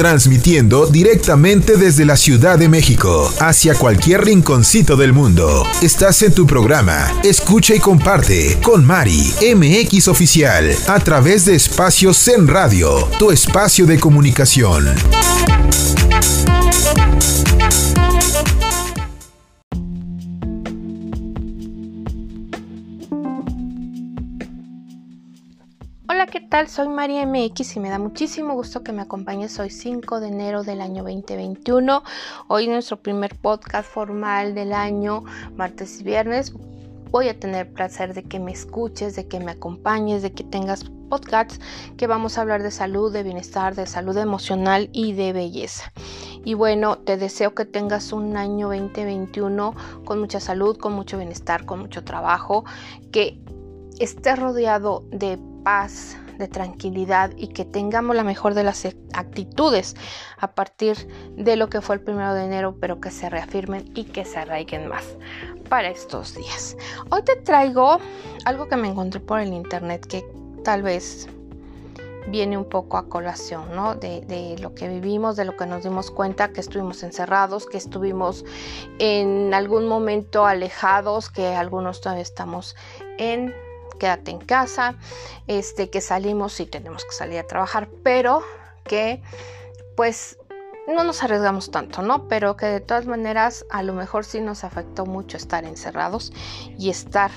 [0.00, 5.66] transmitiendo directamente desde la Ciudad de México hacia cualquier rinconcito del mundo.
[5.82, 12.14] Estás en tu programa Escucha y comparte con Mari MX Oficial a través de Espacio
[12.14, 14.86] Zen Radio, tu espacio de comunicación.
[26.26, 26.68] ¿Qué tal?
[26.68, 30.62] Soy María MX y me da muchísimo gusto que me acompañes hoy 5 de enero
[30.62, 32.02] del año 2021.
[32.46, 35.24] Hoy nuestro primer podcast formal del año,
[35.56, 36.52] martes y viernes.
[37.10, 40.84] Voy a tener placer de que me escuches, de que me acompañes, de que tengas
[41.08, 41.58] podcasts
[41.96, 45.90] que vamos a hablar de salud, de bienestar, de salud emocional y de belleza.
[46.44, 51.64] Y bueno, te deseo que tengas un año 2021 con mucha salud, con mucho bienestar,
[51.64, 52.66] con mucho trabajo,
[53.10, 53.40] que
[53.98, 59.94] estés rodeado de paz, de tranquilidad y que tengamos la mejor de las actitudes
[60.38, 64.04] a partir de lo que fue el primero de enero, pero que se reafirmen y
[64.04, 65.04] que se arraiguen más
[65.68, 66.76] para estos días.
[67.10, 67.98] Hoy te traigo
[68.44, 70.24] algo que me encontré por el internet que
[70.64, 71.28] tal vez
[72.28, 73.94] viene un poco a colación, ¿no?
[73.94, 78.44] De, lo que vivimos, de lo que nos dimos cuenta, que estuvimos encerrados, que estuvimos
[78.98, 82.76] en algún momento alejados, que algunos todavía estamos
[83.18, 83.54] en
[84.00, 84.96] quédate en casa,
[85.46, 88.42] este, que salimos y tenemos que salir a trabajar, pero
[88.82, 89.22] que
[89.96, 90.38] pues
[90.88, 92.26] no nos arriesgamos tanto, ¿no?
[92.26, 96.32] Pero que de todas maneras a lo mejor sí nos afectó mucho estar encerrados
[96.78, 97.30] y estar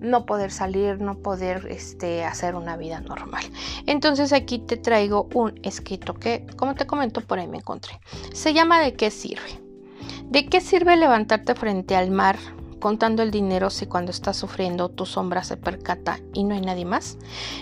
[0.00, 3.44] no poder salir, no poder este, hacer una vida normal.
[3.86, 8.00] Entonces aquí te traigo un escrito que, como te comento, por ahí me encontré.
[8.32, 9.60] Se llama ¿De qué sirve?
[10.24, 12.36] ¿De qué sirve levantarte frente al mar
[12.86, 16.84] contando el dinero si cuando estás sufriendo tu sombra se percata y no hay nadie
[16.84, 17.18] más?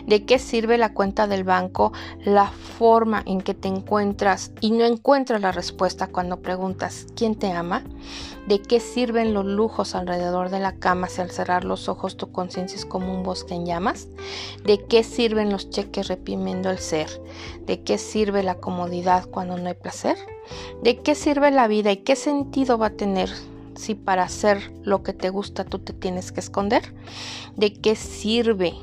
[0.06, 1.94] ¿De qué sirve la cuenta del banco,
[2.26, 7.50] la forma en que te encuentras y no encuentras la respuesta cuando preguntas ¿quién te
[7.52, 7.84] ama?
[8.46, 12.30] ¿De qué sirven los lujos alrededor de la cama si al cerrar los ojos tu
[12.30, 14.08] conciencia es como un bosque en llamas?
[14.62, 17.08] ¿De qué sirven los cheques reprimiendo el ser?
[17.64, 20.18] ¿De qué sirve la comodidad cuando no hay placer?
[20.82, 23.30] ¿De qué sirve la vida y qué sentido va a tener
[23.76, 26.94] si para hacer lo que te gusta tú te tienes que esconder?
[27.56, 28.74] ¿De qué sirve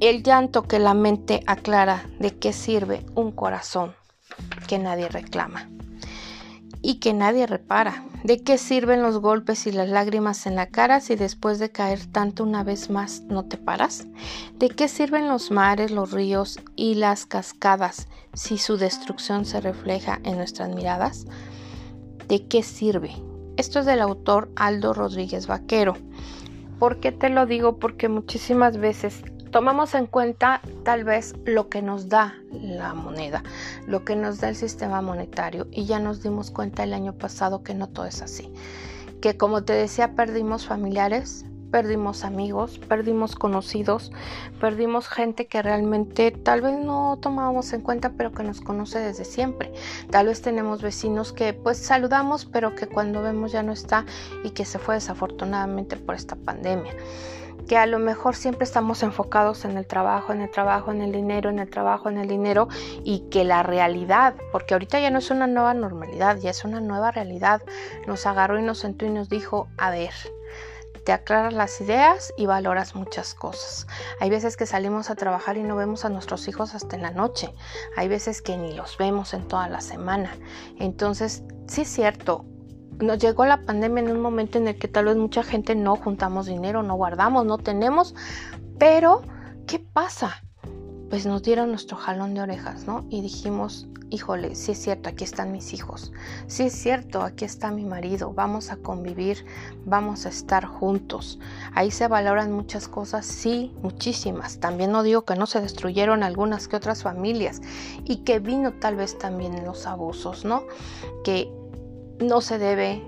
[0.00, 2.04] el llanto que la mente aclara?
[2.18, 3.94] ¿De qué sirve un corazón
[4.66, 5.68] que nadie reclama?
[6.82, 8.04] y que nadie repara.
[8.24, 12.06] ¿De qué sirven los golpes y las lágrimas en la cara si después de caer
[12.06, 14.06] tanto una vez más no te paras?
[14.58, 20.20] ¿De qué sirven los mares, los ríos y las cascadas si su destrucción se refleja
[20.24, 21.26] en nuestras miradas?
[22.32, 23.10] ¿De qué sirve?
[23.58, 25.98] Esto es del autor Aldo Rodríguez Vaquero.
[26.78, 27.76] ¿Por qué te lo digo?
[27.76, 33.42] Porque muchísimas veces tomamos en cuenta tal vez lo que nos da la moneda,
[33.86, 37.62] lo que nos da el sistema monetario y ya nos dimos cuenta el año pasado
[37.62, 38.50] que no todo es así.
[39.20, 44.12] Que como te decía, perdimos familiares, perdimos amigos, perdimos conocidos,
[44.60, 49.24] perdimos gente que realmente tal vez no tomábamos en cuenta, pero que nos conoce desde
[49.24, 49.72] siempre.
[50.10, 54.04] Tal vez tenemos vecinos que pues saludamos, pero que cuando vemos ya no está
[54.44, 56.92] y que se fue desafortunadamente por esta pandemia
[57.68, 61.12] que a lo mejor siempre estamos enfocados en el trabajo, en el trabajo, en el
[61.12, 62.68] dinero, en el trabajo, en el dinero
[63.04, 66.80] y que la realidad, porque ahorita ya no es una nueva normalidad, ya es una
[66.80, 67.62] nueva realidad,
[68.06, 70.12] nos agarró y nos sentó y nos dijo, a ver,
[71.04, 73.86] te aclaras las ideas y valoras muchas cosas.
[74.20, 77.10] Hay veces que salimos a trabajar y no vemos a nuestros hijos hasta en la
[77.10, 77.52] noche.
[77.96, 80.36] Hay veces que ni los vemos en toda la semana.
[80.78, 82.44] Entonces, sí es cierto,
[83.00, 85.96] nos llegó la pandemia en un momento en el que tal vez mucha gente no
[85.96, 88.14] juntamos dinero, no guardamos, no tenemos,
[88.78, 89.22] pero
[89.66, 90.42] ¿qué pasa?
[91.10, 93.04] Pues nos dieron nuestro jalón de orejas, ¿no?
[93.10, 96.12] Y dijimos, híjole, sí es cierto, aquí están mis hijos,
[96.46, 99.46] sí es cierto, aquí está mi marido, vamos a convivir,
[99.86, 101.38] vamos a estar juntos.
[101.74, 104.60] Ahí se valoran muchas cosas, sí, muchísimas.
[104.60, 107.62] También no digo que no se destruyeron algunas que otras familias
[108.04, 110.64] y que vino tal vez también los abusos, ¿no?
[111.24, 111.50] Que
[112.20, 113.02] no se debe,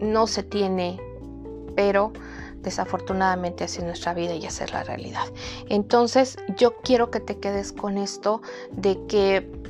[0.00, 0.98] no se tiene,
[1.76, 2.12] pero
[2.62, 5.24] desafortunadamente así es nuestra vida y esa es la realidad.
[5.68, 8.40] Entonces yo quiero que te quedes con esto
[8.70, 9.61] de que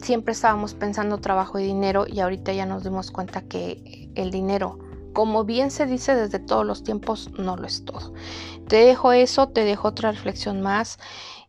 [0.00, 4.78] siempre estábamos pensando trabajo y dinero y ahorita ya nos dimos cuenta que el dinero,
[5.12, 8.12] como bien se dice desde todos los tiempos, no lo es todo.
[8.68, 10.98] Te dejo eso, te dejo otra reflexión más.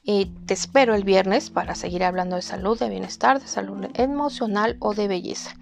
[0.04, 4.78] Y te espero el viernes para seguir hablando de salud, de bienestar, de salud emocional
[4.80, 5.56] o de belleza.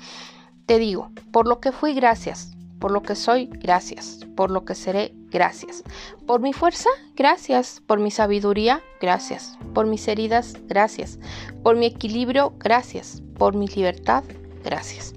[0.66, 2.54] Te digo, por lo que fui, gracias.
[2.80, 4.20] Por lo que soy, gracias.
[4.38, 5.84] Por lo que seré, gracias.
[6.26, 7.82] Por mi fuerza, gracias.
[7.86, 9.58] Por mi sabiduría, gracias.
[9.74, 11.20] Por mis heridas, gracias.
[11.64, 13.22] Por mi equilibrio, gracias.
[13.38, 14.24] Por mi libertad,
[14.64, 15.16] gracias.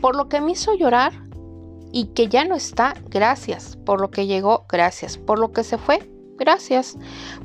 [0.00, 1.12] Por lo que me hizo llorar
[1.92, 3.76] y que ya no está, gracias.
[3.84, 5.18] Por lo que llegó, gracias.
[5.18, 6.08] Por lo que se fue,
[6.38, 6.96] gracias.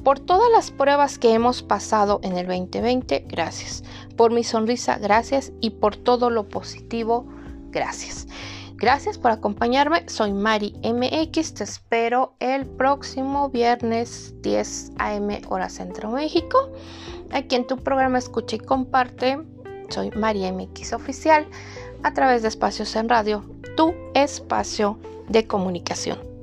[0.03, 3.83] Por todas las pruebas que hemos pasado en el 2020, gracias.
[4.15, 5.51] Por mi sonrisa, gracias.
[5.61, 7.25] Y por todo lo positivo,
[7.71, 8.27] gracias.
[8.85, 10.07] Gracias por acompañarme.
[10.07, 11.55] Soy Mari MX.
[11.55, 15.41] Te espero el próximo viernes 10 a.m.
[15.49, 16.69] hora Centro México.
[17.31, 19.39] Aquí en tu programa Escucha y Comparte.
[19.89, 21.47] Soy Mari MX Oficial
[22.03, 23.43] a través de Espacios en Radio,
[23.75, 24.99] tu espacio
[25.29, 26.34] de comunicación.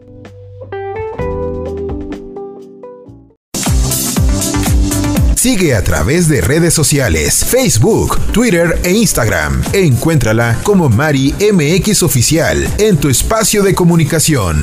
[5.43, 9.61] Sigue a través de redes sociales, Facebook, Twitter e Instagram.
[9.73, 14.63] Encuéntrala como Mari MX Oficial en tu espacio de comunicación.